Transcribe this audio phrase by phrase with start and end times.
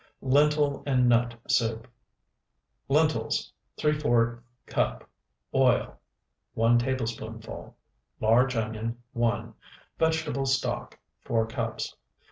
[0.23, 1.87] LENTIL AND NUT SOUP
[2.89, 5.07] Lentils, ¾ cup.
[5.53, 5.99] Oil,
[6.55, 7.75] 1 tablespoonful.
[8.19, 9.53] Large onion, 1.
[9.99, 11.95] Vegetable stock, 4 cups.